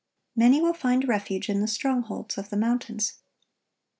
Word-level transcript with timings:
Many 0.35 0.61
will 0.63 0.73
find 0.73 1.07
refuge 1.07 1.47
in 1.47 1.61
the 1.61 1.67
strongholds 1.67 2.35
of 2.39 2.49
the 2.49 2.57
mountains. 2.57 3.19